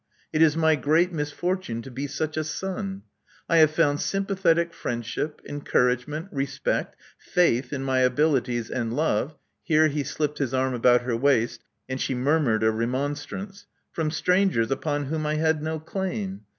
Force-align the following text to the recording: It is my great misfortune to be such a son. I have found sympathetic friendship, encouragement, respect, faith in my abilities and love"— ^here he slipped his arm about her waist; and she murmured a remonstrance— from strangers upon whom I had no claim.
It 0.33 0.41
is 0.41 0.57
my 0.57 0.75
great 0.75 1.11
misfortune 1.13 1.83
to 1.83 1.91
be 1.91 2.07
such 2.07 2.35
a 2.35 2.43
son. 2.43 3.03
I 3.47 3.57
have 3.57 3.69
found 3.69 4.01
sympathetic 4.01 4.73
friendship, 4.73 5.39
encouragement, 5.47 6.27
respect, 6.31 6.95
faith 7.19 7.71
in 7.71 7.83
my 7.83 7.99
abilities 7.99 8.71
and 8.71 8.95
love"— 8.95 9.35
^here 9.69 9.91
he 9.91 10.01
slipped 10.03 10.39
his 10.39 10.55
arm 10.55 10.73
about 10.73 11.03
her 11.03 11.15
waist; 11.15 11.63
and 11.87 12.01
she 12.01 12.15
murmured 12.15 12.63
a 12.63 12.71
remonstrance— 12.71 13.67
from 13.93 14.09
strangers 14.09 14.71
upon 14.71 15.05
whom 15.05 15.27
I 15.27 15.35
had 15.35 15.61
no 15.61 15.79
claim. 15.79 16.45